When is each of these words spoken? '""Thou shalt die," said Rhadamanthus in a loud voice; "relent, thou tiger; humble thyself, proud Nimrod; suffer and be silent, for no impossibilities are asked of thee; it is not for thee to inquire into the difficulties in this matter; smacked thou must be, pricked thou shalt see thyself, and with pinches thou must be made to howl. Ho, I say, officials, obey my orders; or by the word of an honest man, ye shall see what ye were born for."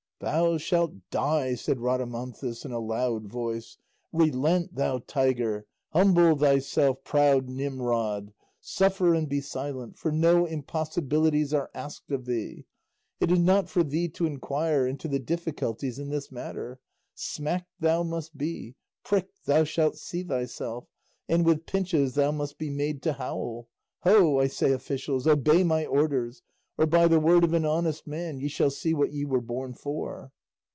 '""Thou 0.21 0.59
shalt 0.59 0.93
die," 1.09 1.55
said 1.55 1.79
Rhadamanthus 1.79 2.63
in 2.63 2.71
a 2.71 2.77
loud 2.79 3.25
voice; 3.25 3.79
"relent, 4.13 4.75
thou 4.75 4.99
tiger; 5.07 5.65
humble 5.93 6.37
thyself, 6.37 7.03
proud 7.03 7.49
Nimrod; 7.49 8.31
suffer 8.59 9.15
and 9.15 9.27
be 9.27 9.41
silent, 9.41 9.97
for 9.97 10.11
no 10.11 10.45
impossibilities 10.45 11.55
are 11.55 11.71
asked 11.73 12.11
of 12.11 12.25
thee; 12.25 12.67
it 13.19 13.31
is 13.31 13.39
not 13.39 13.67
for 13.67 13.83
thee 13.83 14.07
to 14.09 14.27
inquire 14.27 14.85
into 14.85 15.07
the 15.07 15.17
difficulties 15.17 15.97
in 15.97 16.09
this 16.11 16.31
matter; 16.31 16.79
smacked 17.15 17.71
thou 17.79 18.03
must 18.03 18.37
be, 18.37 18.75
pricked 19.03 19.47
thou 19.47 19.63
shalt 19.63 19.97
see 19.97 20.23
thyself, 20.23 20.85
and 21.27 21.47
with 21.47 21.65
pinches 21.65 22.13
thou 22.13 22.29
must 22.31 22.59
be 22.59 22.69
made 22.69 23.01
to 23.01 23.13
howl. 23.13 23.69
Ho, 24.01 24.37
I 24.37 24.45
say, 24.45 24.71
officials, 24.71 25.25
obey 25.25 25.63
my 25.63 25.83
orders; 25.87 26.43
or 26.77 26.87
by 26.87 27.05
the 27.07 27.19
word 27.19 27.43
of 27.43 27.53
an 27.53 27.65
honest 27.65 28.07
man, 28.07 28.39
ye 28.39 28.47
shall 28.47 28.71
see 28.71 28.91
what 28.93 29.11
ye 29.11 29.23
were 29.23 29.41
born 29.41 29.71
for." 29.71 30.31